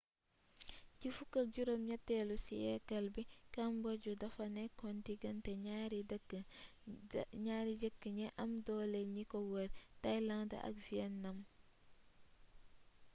[0.99, 3.23] ci 18,eelu siyeekal bi
[3.55, 5.51] cambodge dafa nekoon digante
[7.45, 9.69] ñary dëkk ñi am dole ñi ko wër
[10.03, 11.37] thailand ak vietnam